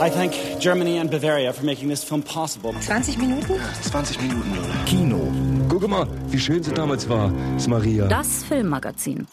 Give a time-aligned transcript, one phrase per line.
[0.00, 2.72] I thank Germany and Bavaria for making this film possible.
[2.80, 3.54] 20 Minuten?
[3.54, 4.84] Ja, 20 Minuten, Lola.
[4.86, 5.32] Kino.
[5.68, 8.06] Guck mal, wie schön sie damals war, ist Maria.
[8.08, 9.28] Das Filmmagazin.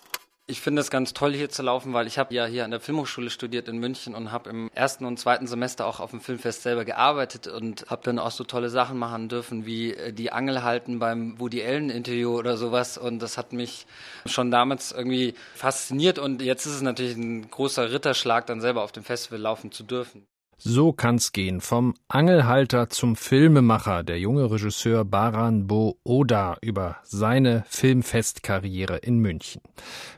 [0.46, 2.80] Ich finde es ganz toll, hier zu laufen, weil ich habe ja hier an der
[2.80, 6.62] Filmhochschule studiert in München und habe im ersten und zweiten Semester auch auf dem Filmfest
[6.62, 10.62] selber gearbeitet und habe dann auch so tolle Sachen machen dürfen, wie äh, die Angel
[10.62, 12.98] halten beim Woody Allen Interview oder sowas.
[12.98, 13.88] Und das hat mich
[14.26, 18.92] schon damals irgendwie fasziniert und jetzt ist es natürlich ein großer Ritterschlag, dann selber auf
[18.92, 20.28] dem Festival laufen zu dürfen.
[20.64, 21.60] So kann's gehen.
[21.60, 29.64] Vom Angelhalter zum Filmemacher, der junge Regisseur Baran Bo Oda über seine Filmfestkarriere in München.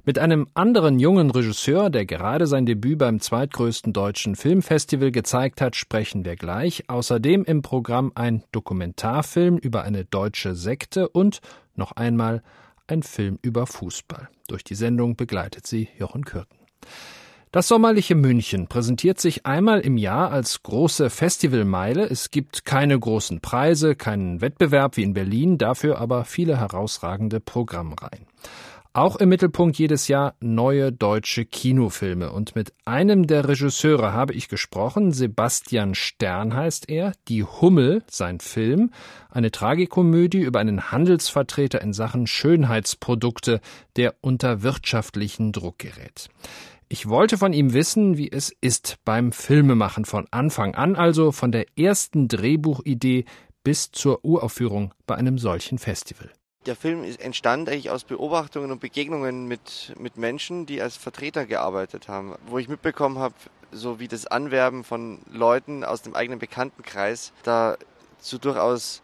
[0.03, 5.77] Mit einem anderen jungen Regisseur, der gerade sein Debüt beim zweitgrößten deutschen Filmfestival gezeigt hat,
[5.77, 6.89] sprechen wir gleich.
[6.89, 11.39] Außerdem im Programm ein Dokumentarfilm über eine deutsche Sekte und
[11.75, 12.44] noch einmal
[12.86, 14.28] ein Film über Fußball.
[14.50, 16.58] Durch die Sendung begleitet sie Jochen Kürten.
[17.53, 22.09] Das sommerliche München präsentiert sich einmal im Jahr als große Festivalmeile.
[22.09, 28.25] Es gibt keine großen Preise, keinen Wettbewerb wie in Berlin, dafür aber viele herausragende Programmreihen.
[28.95, 32.31] Auch im Mittelpunkt jedes Jahr neue deutsche Kinofilme.
[32.31, 35.11] Und mit einem der Regisseure habe ich gesprochen.
[35.11, 37.13] Sebastian Stern heißt er.
[37.28, 38.91] Die Hummel, sein Film.
[39.30, 43.61] Eine Tragikomödie über einen Handelsvertreter in Sachen Schönheitsprodukte,
[43.95, 46.30] der unter wirtschaftlichen Druck gerät.
[46.89, 51.52] Ich wollte von ihm wissen, wie es ist beim Filmemachen von Anfang an, also von
[51.52, 53.25] der ersten Drehbuchidee
[53.64, 56.31] bis zur Uraufführung bei einem solchen Festival.
[56.66, 62.08] Der Film entstand eigentlich aus Beobachtungen und Begegnungen mit, mit Menschen, die als Vertreter gearbeitet
[62.08, 63.36] haben, wo ich mitbekommen habe,
[63.72, 67.78] so wie das Anwerben von Leuten aus dem eigenen Bekanntenkreis da
[68.20, 69.02] zu durchaus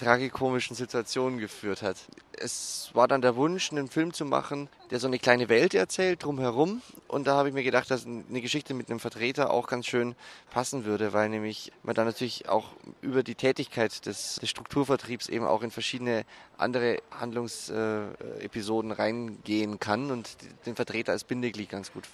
[0.00, 1.96] tragikomischen Situationen geführt hat.
[2.32, 6.24] Es war dann der Wunsch, einen Film zu machen, der so eine kleine Welt erzählt,
[6.24, 6.80] drumherum.
[7.06, 10.14] Und da habe ich mir gedacht, dass eine Geschichte mit einem Vertreter auch ganz schön
[10.50, 12.68] passen würde, weil nämlich man dann natürlich auch
[13.02, 16.24] über die Tätigkeit des, des Strukturvertriebs eben auch in verschiedene
[16.56, 20.30] andere Handlungsepisoden reingehen kann und
[20.64, 22.04] den Vertreter als Bindeglied ganz gut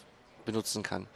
[0.44, 1.06] benutzen kann.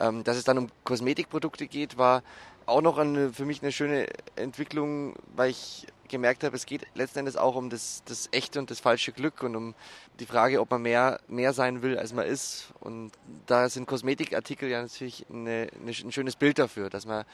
[0.00, 2.22] Ähm, dass es dann um Kosmetikprodukte geht, war
[2.68, 4.06] auch noch eine, für mich eine schöne
[4.36, 8.70] Entwicklung, weil ich gemerkt habe, es geht letzten Endes auch um das, das echte und
[8.70, 9.74] das falsche Glück und um
[10.20, 12.72] die Frage, ob man mehr, mehr sein will, als man ist.
[12.80, 13.12] Und
[13.46, 17.24] da sind Kosmetikartikel ja natürlich eine, eine, ein schönes Bild dafür, dass man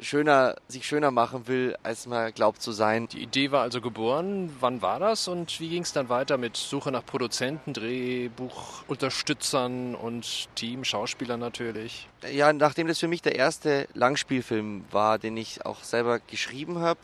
[0.00, 3.08] schöner, sich schöner machen will, als man glaubt zu sein.
[3.08, 4.54] Die Idee war also geboren.
[4.60, 10.48] Wann war das und wie ging es dann weiter mit Suche nach Produzenten, Drehbuchunterstützern und
[10.54, 12.08] Team, Schauspielern natürlich?
[12.30, 17.00] Ja, nachdem das für mich der erste Langspielfilm war, den ich auch selber geschrieben habe,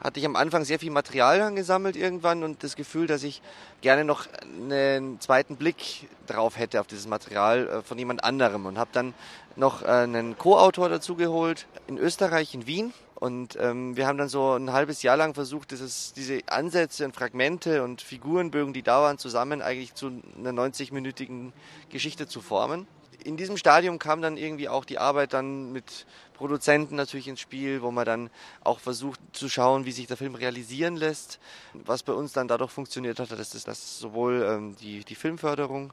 [0.00, 3.42] hatte ich am Anfang sehr viel Material angesammelt irgendwann und das Gefühl, dass ich
[3.80, 8.78] gerne noch einen zweiten Blick drauf hätte auf dieses Material äh, von jemand anderem und
[8.78, 9.14] habe dann
[9.56, 12.92] noch äh, einen Co-Autor dazu geholt in Österreich, in Wien.
[13.16, 17.16] Und ähm, wir haben dann so ein halbes Jahr lang versucht, dieses, diese Ansätze und
[17.16, 21.50] Fragmente und Figurenbögen, die da waren, zusammen eigentlich zu einer 90-minütigen
[21.90, 22.86] Geschichte zu formen
[23.24, 27.82] in diesem Stadium kam dann irgendwie auch die Arbeit dann mit Produzenten natürlich ins Spiel,
[27.82, 28.30] wo man dann
[28.62, 31.40] auch versucht zu schauen, wie sich der Film realisieren lässt.
[31.74, 35.92] Was bei uns dann dadurch funktioniert hat, das, dass sowohl ähm, die, die Filmförderung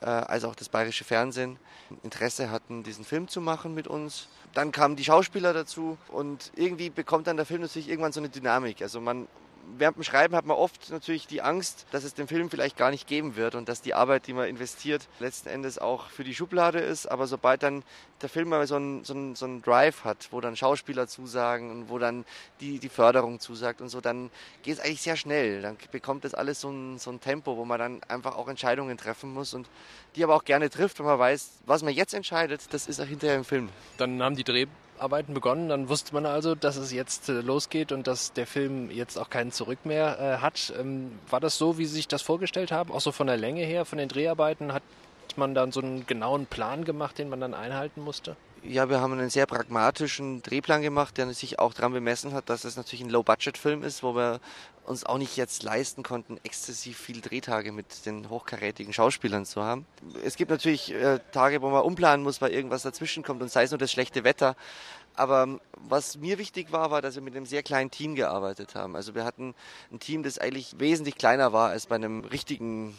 [0.00, 1.58] äh, als auch das bayerische Fernsehen
[2.02, 4.28] Interesse hatten, diesen Film zu machen mit uns.
[4.54, 8.28] Dann kamen die Schauspieler dazu und irgendwie bekommt dann der Film natürlich irgendwann so eine
[8.28, 8.82] Dynamik.
[8.82, 9.28] Also man
[9.76, 12.90] während dem Schreiben hat man oft natürlich die Angst, dass es den Film vielleicht gar
[12.90, 16.34] nicht geben wird und dass die Arbeit, die man investiert, letzten Endes auch für die
[16.34, 17.06] Schublade ist.
[17.06, 17.82] Aber sobald dann
[18.22, 21.70] der Film mal so einen, so einen, so einen Drive hat, wo dann Schauspieler zusagen
[21.70, 22.24] und wo dann
[22.60, 24.30] die, die Förderung zusagt und so, dann
[24.62, 25.62] geht es eigentlich sehr schnell.
[25.62, 28.96] Dann bekommt das alles so ein, so ein Tempo, wo man dann einfach auch Entscheidungen
[28.96, 29.68] treffen muss und
[30.16, 33.06] die aber auch gerne trifft, wenn man weiß, was man jetzt entscheidet, das ist auch
[33.06, 33.68] hinterher im Film.
[33.98, 34.66] Dann haben die Dreh
[35.00, 35.68] Arbeiten begonnen.
[35.68, 39.30] Dann wusste man also, dass es jetzt äh, losgeht und dass der Film jetzt auch
[39.30, 40.72] keinen Zurück mehr äh, hat.
[40.78, 42.92] Ähm, war das so, wie Sie sich das vorgestellt haben?
[42.92, 44.72] Auch so von der Länge her, von den Dreharbeiten?
[44.72, 44.82] Hat
[45.36, 48.36] man dann so einen genauen Plan gemacht, den man dann einhalten musste?
[48.64, 52.64] Ja, wir haben einen sehr pragmatischen Drehplan gemacht, der sich auch daran bemessen hat, dass
[52.64, 54.40] es natürlich ein Low-Budget-Film ist, wo wir
[54.84, 59.86] uns auch nicht jetzt leisten konnten, exzessiv viele Drehtage mit den hochkarätigen Schauspielern zu haben.
[60.24, 63.64] Es gibt natürlich äh, Tage, wo man umplanen muss, weil irgendwas dazwischen kommt und sei
[63.64, 64.56] es nur das schlechte Wetter.
[65.14, 68.74] Aber ähm, was mir wichtig war, war, dass wir mit einem sehr kleinen Team gearbeitet
[68.74, 68.96] haben.
[68.96, 69.54] Also wir hatten
[69.92, 72.96] ein Team, das eigentlich wesentlich kleiner war als bei einem richtigen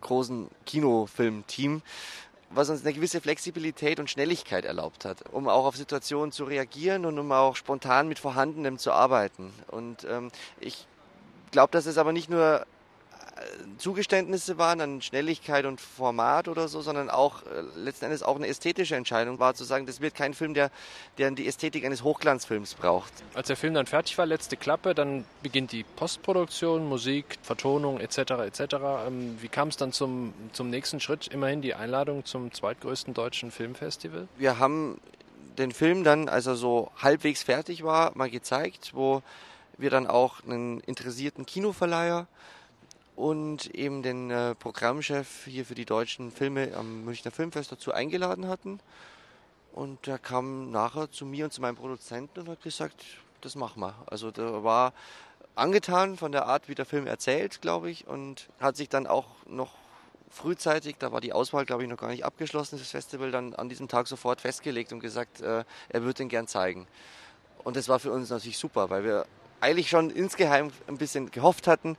[0.00, 1.82] großen Kinofilm-Team
[2.54, 7.06] was uns eine gewisse Flexibilität und Schnelligkeit erlaubt hat, um auch auf Situationen zu reagieren
[7.06, 9.52] und um auch spontan mit Vorhandenem zu arbeiten.
[9.68, 10.86] Und ähm, ich
[11.50, 12.66] glaube, dass es aber nicht nur
[13.78, 18.46] Zugeständnisse waren an Schnelligkeit und Format oder so, sondern auch äh, letzten Endes auch eine
[18.46, 20.70] ästhetische Entscheidung war, zu sagen, das wird kein Film, der,
[21.18, 23.12] der die Ästhetik eines Hochglanzfilms braucht.
[23.34, 28.18] Als der Film dann fertig war, letzte Klappe, dann beginnt die Postproduktion, Musik, Vertonung etc.
[28.18, 28.60] etc.
[29.06, 31.28] Ähm, wie kam es dann zum, zum nächsten Schritt?
[31.28, 34.28] Immerhin die Einladung zum zweitgrößten deutschen Filmfestival?
[34.36, 35.00] Wir haben
[35.58, 39.22] den Film dann, als er so halbwegs fertig war, mal gezeigt, wo
[39.78, 42.26] wir dann auch einen interessierten Kinoverleiher
[43.22, 48.48] und eben den äh, Programmchef hier für die deutschen Filme am Münchner Filmfest dazu eingeladen
[48.48, 48.80] hatten.
[49.72, 53.04] Und der kam nachher zu mir und zu meinem Produzenten und hat gesagt,
[53.40, 53.94] das machen wir.
[54.06, 54.92] Also der war
[55.54, 59.28] angetan von der Art, wie der Film erzählt, glaube ich, und hat sich dann auch
[59.46, 59.70] noch
[60.28, 63.68] frühzeitig, da war die Auswahl, glaube ich, noch gar nicht abgeschlossen, das Festival, dann an
[63.68, 66.88] diesem Tag sofort festgelegt und gesagt, äh, er würde den gern zeigen.
[67.62, 69.26] Und das war für uns natürlich super, weil wir
[69.60, 71.96] eigentlich schon insgeheim ein bisschen gehofft hatten,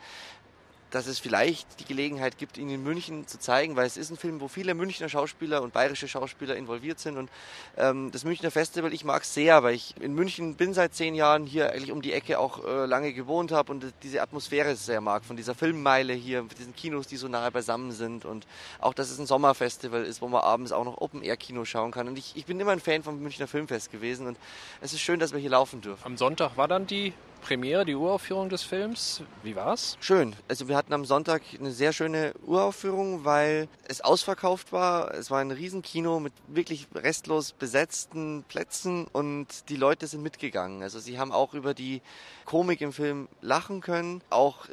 [0.94, 4.18] dass es vielleicht die Gelegenheit gibt, ihn in München zu zeigen, weil es ist ein
[4.18, 7.18] Film, wo viele Münchner Schauspieler und bayerische Schauspieler involviert sind.
[7.18, 7.32] Und
[7.78, 11.16] ähm, das Münchner Festival, ich mag es sehr, weil ich in München bin seit zehn
[11.16, 15.02] Jahren, hier eigentlich um die Ecke auch äh, lange gewohnt habe und diese Atmosphäre sehr
[15.02, 18.46] mag, von dieser Filmmeile hier, mit diesen Kinos, die so nahe beisammen sind und
[18.80, 22.08] auch, dass es ein Sommerfestival ist, wo man abends auch noch Open-Air-Kino schauen kann.
[22.08, 24.38] Und ich, ich bin immer ein Fan vom Münchner Filmfest gewesen und
[24.80, 26.06] es ist schön, dass wir hier laufen dürfen.
[26.06, 27.14] Am Sonntag war dann die
[27.44, 29.22] Premiere, die Uraufführung des Films.
[29.44, 29.98] Wie war's?
[30.00, 30.34] Schön.
[30.48, 35.14] Also wir hatten am Sonntag eine sehr schöne Uraufführung, weil es ausverkauft war.
[35.14, 40.84] Es war ein Riesenkino mit wirklich restlos besetzten Plätzen und die Leute sind mitgegangen.
[40.84, 42.02] Also sie haben auch über die
[42.46, 44.66] Komik im Film lachen können, auch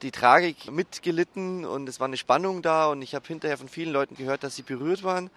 [0.00, 3.92] die Tragik mitgelitten und es war eine Spannung da und ich habe hinterher von vielen
[3.92, 5.30] Leuten gehört, dass sie berührt waren.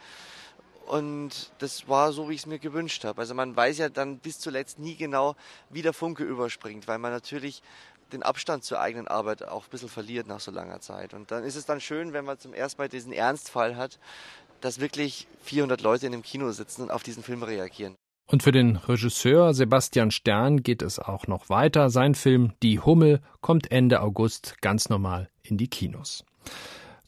[0.87, 3.19] Und das war so, wie ich es mir gewünscht habe.
[3.19, 5.35] Also man weiß ja dann bis zuletzt nie genau,
[5.69, 7.61] wie der Funke überspringt, weil man natürlich
[8.13, 11.13] den Abstand zur eigenen Arbeit auch ein bisschen verliert nach so langer Zeit.
[11.13, 13.99] Und dann ist es dann schön, wenn man zum ersten Mal diesen Ernstfall hat,
[14.61, 17.95] dass wirklich 400 Leute in dem Kino sitzen und auf diesen Film reagieren.
[18.29, 21.89] Und für den Regisseur Sebastian Stern geht es auch noch weiter.
[21.89, 26.25] Sein Film Die Hummel kommt Ende August ganz normal in die Kinos.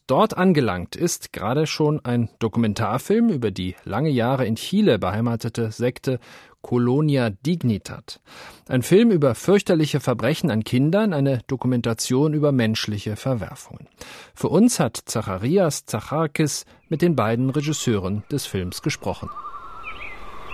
[0.09, 6.17] Dort angelangt ist gerade schon ein Dokumentarfilm über die lange Jahre in Chile beheimatete Sekte
[6.63, 8.19] Colonia Dignitat.
[8.67, 13.87] Ein Film über fürchterliche Verbrechen an Kindern, eine Dokumentation über menschliche Verwerfungen.
[14.33, 19.29] Für uns hat Zacharias Zacharkis mit den beiden Regisseuren des Films gesprochen.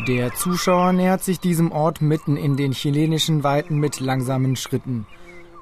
[0.06, 5.08] Der Zuschauer nähert sich diesem Ort mitten in den chilenischen Weiten mit langsamen Schritten.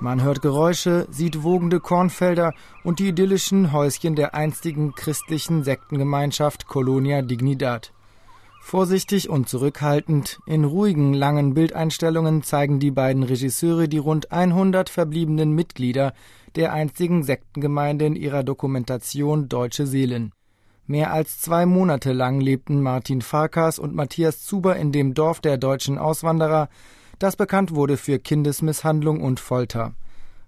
[0.03, 2.53] Man hört Geräusche, sieht wogende Kornfelder
[2.83, 7.93] und die idyllischen Häuschen der einstigen christlichen Sektengemeinschaft Colonia Dignidad.
[8.61, 15.53] Vorsichtig und zurückhaltend, in ruhigen, langen Bildeinstellungen zeigen die beiden Regisseure die rund 100 verbliebenen
[15.53, 16.13] Mitglieder
[16.57, 20.33] der einstigen Sektengemeinde in ihrer Dokumentation Deutsche Seelen.
[20.85, 25.55] Mehr als zwei Monate lang lebten Martin Farkas und Matthias Zuber in dem Dorf der
[25.55, 26.67] deutschen Auswanderer,
[27.23, 29.93] das bekannt wurde für Kindesmisshandlung und Folter.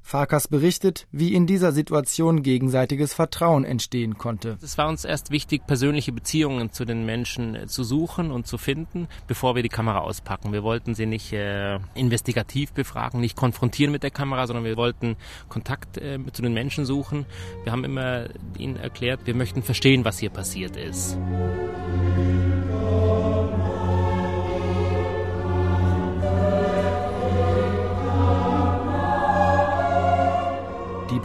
[0.02, 4.58] Farkas berichtet, wie in dieser Situation gegenseitiges Vertrauen entstehen konnte.
[4.62, 8.58] Es war uns erst wichtig, persönliche Beziehungen zu den Menschen äh, zu suchen und zu
[8.58, 10.52] finden, bevor wir die Kamera auspacken.
[10.52, 15.16] Wir wollten sie nicht äh, investigativ befragen, nicht konfrontieren mit der Kamera, sondern wir wollten
[15.48, 17.26] Kontakt äh, zu den Menschen suchen.
[17.64, 18.26] Wir haben immer
[18.58, 21.18] ihnen erklärt, wir möchten verstehen, was hier passiert ist.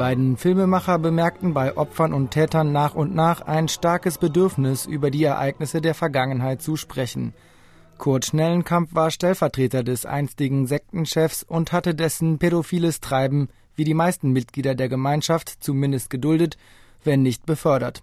[0.00, 5.24] Beiden Filmemacher bemerkten bei Opfern und Tätern nach und nach ein starkes Bedürfnis, über die
[5.24, 7.34] Ereignisse der Vergangenheit zu sprechen.
[7.98, 14.32] Kurt Schnellenkamp war Stellvertreter des einstigen Sektenchefs und hatte dessen pädophiles Treiben, wie die meisten
[14.32, 16.56] Mitglieder der Gemeinschaft, zumindest geduldet,
[17.04, 18.02] wenn nicht befördert.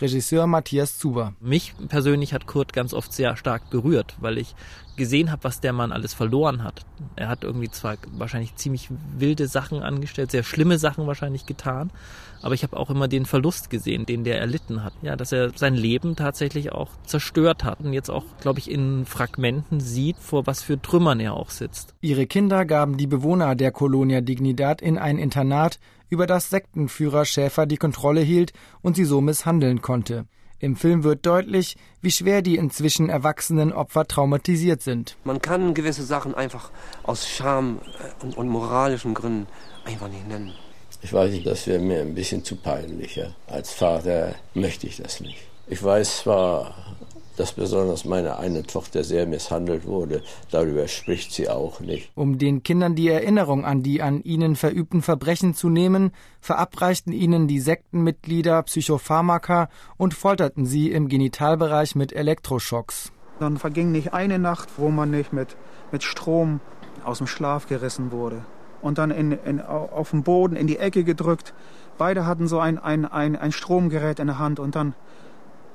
[0.00, 1.34] Regisseur Matthias Zuber.
[1.40, 4.54] Mich persönlich hat Kurt ganz oft sehr stark berührt, weil ich
[4.96, 6.84] gesehen habe, was der Mann alles verloren hat.
[7.16, 11.90] Er hat irgendwie zwar wahrscheinlich ziemlich wilde Sachen angestellt, sehr schlimme Sachen wahrscheinlich getan,
[12.42, 14.92] aber ich habe auch immer den Verlust gesehen, den der erlitten hat.
[15.02, 19.04] Ja, dass er sein Leben tatsächlich auch zerstört hat und jetzt auch, glaube ich, in
[19.06, 21.94] Fragmenten sieht, vor was für Trümmern er auch sitzt.
[22.00, 25.78] Ihre Kinder gaben die Bewohner der Colonia Dignidad in ein Internat,
[26.08, 30.26] über das Sektenführer Schäfer die Kontrolle hielt und sie so misshandeln konnte.
[30.58, 35.16] Im Film wird deutlich, wie schwer die inzwischen erwachsenen Opfer traumatisiert sind.
[35.24, 36.70] Man kann gewisse Sachen einfach
[37.02, 39.46] aus Scham äh, und, und moralischen Gründen
[39.86, 40.52] einfach nicht nennen.
[41.02, 43.16] Ich weiß nicht, das wäre mir ein bisschen zu peinlich.
[43.16, 43.34] Ja.
[43.46, 45.38] Als Vater möchte ich das nicht.
[45.66, 46.74] Ich weiß zwar,
[47.36, 50.22] dass besonders meine eine Tochter sehr misshandelt wurde.
[50.50, 52.10] Darüber spricht sie auch nicht.
[52.14, 57.48] Um den Kindern die Erinnerung an die an ihnen verübten Verbrechen zu nehmen, verabreichten ihnen
[57.48, 63.10] die Sektenmitglieder Psychopharmaka und folterten sie im Genitalbereich mit Elektroschocks.
[63.38, 65.56] Dann verging nicht eine Nacht, wo man nicht mit,
[65.92, 66.60] mit Strom
[67.04, 68.44] aus dem Schlaf gerissen wurde.
[68.82, 71.54] Und dann in, in, auf dem Boden in die Ecke gedrückt.
[71.98, 74.94] Beide hatten so ein, ein, ein, ein Stromgerät in der Hand und dann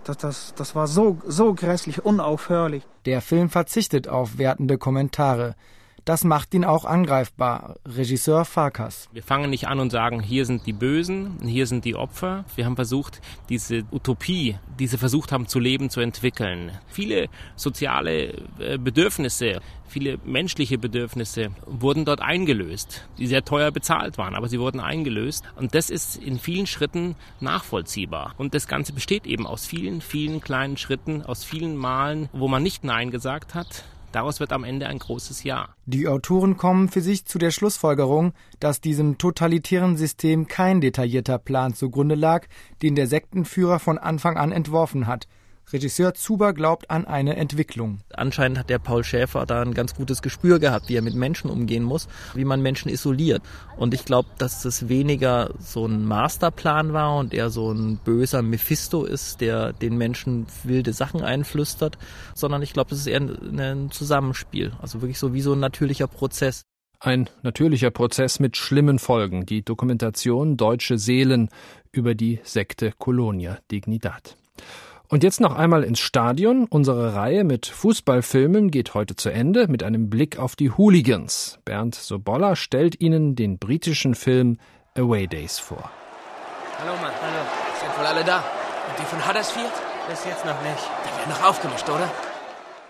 [0.06, 2.84] das, das, das war so, so grässlich, unaufhörlich.
[3.06, 5.56] Der Film verzichtet auf wertende Kommentare.
[6.06, 7.78] Das macht ihn auch angreifbar.
[7.84, 9.10] Regisseur Farkas.
[9.12, 12.46] Wir fangen nicht an und sagen, hier sind die Bösen, hier sind die Opfer.
[12.56, 16.72] Wir haben versucht, diese Utopie, die sie versucht haben zu leben, zu entwickeln.
[16.88, 24.36] Viele soziale äh, Bedürfnisse, viele menschliche Bedürfnisse wurden dort eingelöst, die sehr teuer bezahlt waren,
[24.36, 25.44] aber sie wurden eingelöst.
[25.56, 28.36] Und das ist in vielen Schritten nachvollziehbar.
[28.38, 32.62] Und das Ganze besteht eben aus vielen, vielen kleinen Schritten, aus vielen Malen, wo man
[32.62, 35.75] nicht Nein gesagt hat, Daraus wird am Ende ein großes Ja.
[35.86, 38.31] Die Autoren kommen für sich zu der Schlussfolgerung,
[38.62, 42.48] dass diesem totalitären System kein detaillierter Plan zugrunde lag,
[42.81, 45.27] den der Sektenführer von Anfang an entworfen hat.
[45.74, 48.00] Regisseur Zuber glaubt an eine Entwicklung.
[48.13, 51.50] Anscheinend hat der Paul Schäfer da ein ganz gutes Gespür gehabt, wie er mit Menschen
[51.50, 53.41] umgehen muss, wie man Menschen isoliert.
[53.75, 58.41] Und ich glaube, dass das weniger so ein Masterplan war und eher so ein böser
[58.41, 61.98] Mephisto ist, der den Menschen wilde Sachen einflüstert,
[62.36, 64.74] sondern ich glaube, das ist eher ein Zusammenspiel.
[64.81, 66.62] Also wirklich so wie so ein natürlicher Prozess.
[67.00, 69.45] Ein natürlicher Prozess mit schlimmen Folgen.
[69.45, 71.50] Die Dokumentation Deutsche Seelen
[71.91, 74.38] über die Sekte Colonia Dignidad.
[75.08, 76.66] Und jetzt noch einmal ins Stadion.
[76.70, 81.60] Unsere Reihe mit Fußballfilmen geht heute zu Ende mit einem Blick auf die Hooligans.
[81.64, 84.58] Bernd Sobolla stellt Ihnen den britischen Film
[84.96, 85.92] Away Days vor.
[86.80, 87.46] Hallo Mann, hallo.
[87.80, 88.38] Sind wohl alle da?
[88.38, 89.72] Und die von Huddersfield?
[90.10, 90.90] Bis jetzt noch nicht.
[91.04, 92.12] Die werden noch aufgemischt, oder?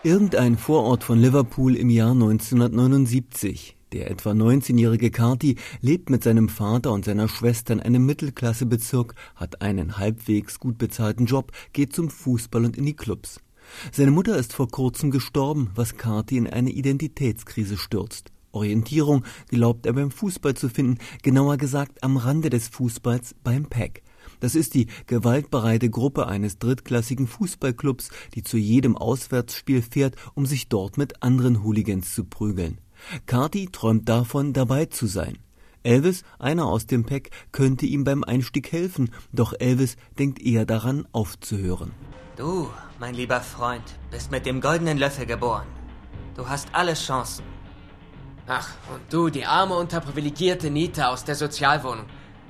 [0.04, 3.76] Irgendein Vorort von Liverpool im Jahr 1979.
[3.96, 9.62] Der etwa 19-jährige Carty lebt mit seinem Vater und seiner Schwester in einem Mittelklassebezirk, hat
[9.62, 13.40] einen halbwegs gut bezahlten Job, geht zum Fußball und in die Clubs.
[13.94, 18.34] Seine Mutter ist vor kurzem gestorben, was Carty in eine Identitätskrise stürzt.
[18.52, 24.02] Orientierung glaubt er beim Fußball zu finden, genauer gesagt am Rande des Fußballs beim Pack.
[24.42, 30.68] Das ist die gewaltbereite Gruppe eines drittklassigen Fußballclubs, die zu jedem Auswärtsspiel fährt, um sich
[30.68, 32.80] dort mit anderen Hooligans zu prügeln.
[33.26, 35.38] Carty träumt davon, dabei zu sein.
[35.84, 41.08] Elvis, einer aus dem Pack, könnte ihm beim Einstieg helfen, doch Elvis denkt eher daran,
[41.12, 41.92] aufzuhören.
[42.36, 42.70] Du,
[43.00, 45.68] mein lieber Freund, bist mit dem goldenen Löffel geboren.
[46.36, 47.46] Du hast alle Chancen.
[48.48, 52.06] Ach, und du, die arme, unterprivilegierte Niete aus der Sozialwohnung.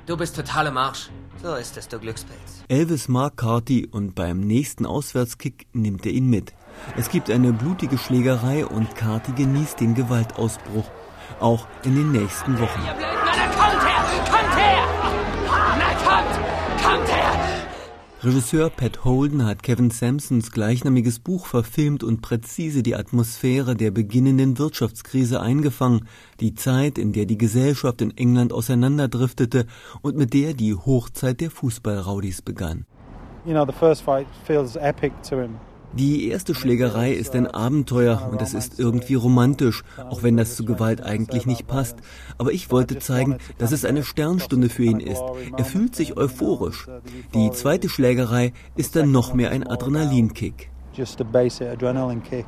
[0.06, 1.10] Du bist total im Arsch.
[1.42, 2.64] So ist es, du Glückspilz.
[2.68, 6.54] Elvis mag Carty und beim nächsten Auswärtskick nimmt er ihn mit.
[6.98, 10.86] Es gibt eine blutige Schlägerei und Carty genießt den Gewaltausbruch.
[11.40, 12.82] Auch in den nächsten Wochen.
[12.86, 14.06] Ihr Blödmänner, kommt her!
[14.30, 14.84] Kommt her!
[15.80, 16.84] Na, kommt!
[16.84, 17.26] Kommt her!
[18.24, 24.58] Regisseur Pat Holden hat Kevin Sampsons gleichnamiges Buch verfilmt und präzise die Atmosphäre der beginnenden
[24.58, 26.08] Wirtschaftskrise eingefangen,
[26.40, 29.68] die Zeit, in der die Gesellschaft in England auseinanderdriftete
[30.02, 32.86] und mit der die Hochzeit der Fußballraudis begann.
[33.46, 35.60] You know, the first fight feels epic to him.
[35.98, 40.66] Die erste Schlägerei ist ein Abenteuer und es ist irgendwie romantisch, auch wenn das zu
[40.66, 41.98] Gewalt eigentlich nicht passt.
[42.38, 45.24] Aber ich wollte zeigen, dass es eine Sternstunde für ihn ist.
[45.58, 46.88] Er fühlt sich euphorisch.
[47.34, 50.70] Die zweite Schlägerei ist dann noch mehr ein Adrenalinkick.
[50.94, 52.46] Just a basic adrenaline kick.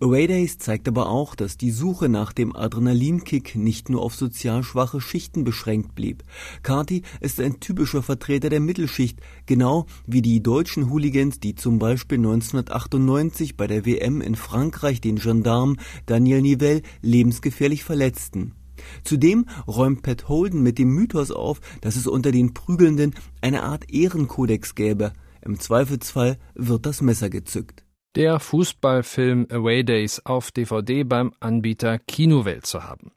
[0.00, 4.62] Away Days zeigt aber auch, dass die Suche nach dem Adrenalinkick nicht nur auf sozial
[4.62, 6.22] schwache Schichten beschränkt blieb.
[6.62, 12.18] Carty ist ein typischer Vertreter der Mittelschicht, genau wie die deutschen Hooligans, die zum Beispiel
[12.18, 18.54] 1998 bei der WM in Frankreich den Gendarm Daniel Nivelle lebensgefährlich verletzten.
[19.02, 23.90] Zudem räumt Pat Holden mit dem Mythos auf, dass es unter den Prügelnden eine Art
[23.90, 25.12] Ehrenkodex gäbe.
[25.42, 27.87] Im Zweifelsfall wird das Messer gezückt.
[28.18, 33.12] Der Fußballfilm Away Days auf DVD beim Anbieter Kinowelt zu haben.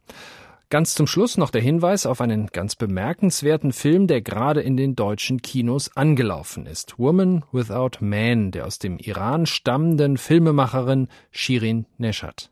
[0.70, 4.96] Ganz zum Schluss noch der Hinweis auf einen ganz bemerkenswerten Film, der gerade in den
[4.96, 7.00] deutschen Kinos angelaufen ist.
[7.00, 12.52] Woman Without Man, der aus dem Iran stammenden Filmemacherin Shirin Neshat.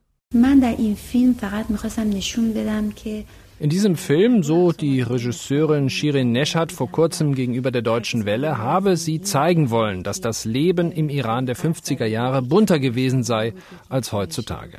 [3.62, 8.96] In diesem Film, so die Regisseurin Shirin Neshat vor kurzem gegenüber der Deutschen Welle, habe
[8.96, 13.54] sie zeigen wollen, dass das Leben im Iran der 50er Jahre bunter gewesen sei
[13.90, 14.78] als heutzutage.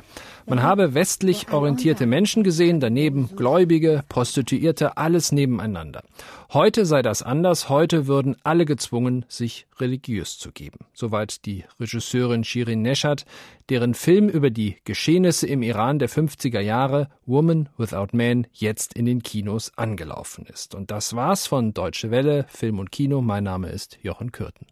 [0.51, 6.03] Man habe westlich orientierte Menschen gesehen, daneben Gläubige, Prostituierte, alles nebeneinander.
[6.51, 10.79] Heute sei das anders, heute würden alle gezwungen, sich religiös zu geben.
[10.91, 13.23] Soweit die Regisseurin Shirin Neshat,
[13.69, 19.05] deren Film über die Geschehnisse im Iran der 50er Jahre Woman Without Man jetzt in
[19.05, 20.75] den Kinos angelaufen ist.
[20.75, 23.21] Und das war's von Deutsche Welle, Film und Kino.
[23.21, 24.67] Mein Name ist Jochen Kürten.